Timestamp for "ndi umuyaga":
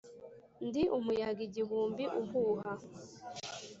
0.67-1.41